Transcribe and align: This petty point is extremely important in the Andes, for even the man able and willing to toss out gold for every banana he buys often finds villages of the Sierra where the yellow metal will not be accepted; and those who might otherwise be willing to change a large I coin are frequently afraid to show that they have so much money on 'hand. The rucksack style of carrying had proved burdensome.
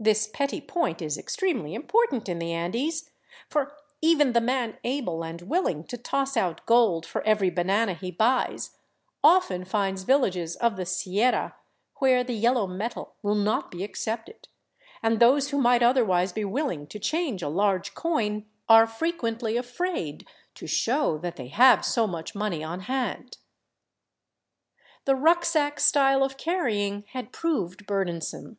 This 0.00 0.26
petty 0.26 0.62
point 0.62 1.02
is 1.02 1.18
extremely 1.18 1.74
important 1.74 2.26
in 2.26 2.38
the 2.38 2.54
Andes, 2.54 3.10
for 3.50 3.76
even 4.00 4.32
the 4.32 4.40
man 4.40 4.78
able 4.82 5.22
and 5.22 5.42
willing 5.42 5.84
to 5.88 5.98
toss 5.98 6.38
out 6.38 6.64
gold 6.64 7.04
for 7.04 7.20
every 7.26 7.50
banana 7.50 7.92
he 7.92 8.10
buys 8.10 8.70
often 9.22 9.66
finds 9.66 10.04
villages 10.04 10.56
of 10.56 10.76
the 10.76 10.86
Sierra 10.86 11.54
where 11.96 12.24
the 12.24 12.32
yellow 12.32 12.66
metal 12.66 13.12
will 13.20 13.34
not 13.34 13.70
be 13.70 13.84
accepted; 13.84 14.48
and 15.02 15.20
those 15.20 15.50
who 15.50 15.58
might 15.58 15.82
otherwise 15.82 16.32
be 16.32 16.46
willing 16.46 16.86
to 16.86 16.98
change 16.98 17.42
a 17.42 17.48
large 17.50 17.90
I 17.90 17.94
coin 17.94 18.46
are 18.70 18.86
frequently 18.86 19.58
afraid 19.58 20.26
to 20.54 20.66
show 20.66 21.18
that 21.18 21.36
they 21.36 21.48
have 21.48 21.84
so 21.84 22.06
much 22.06 22.34
money 22.34 22.64
on 22.64 22.80
'hand. 22.80 23.36
The 25.04 25.14
rucksack 25.14 25.78
style 25.78 26.24
of 26.24 26.38
carrying 26.38 27.02
had 27.10 27.32
proved 27.32 27.86
burdensome. 27.86 28.56